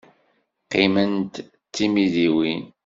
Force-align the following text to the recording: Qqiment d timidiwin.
Qqiment 0.63 1.31
d 1.45 1.71
timidiwin. 1.73 2.63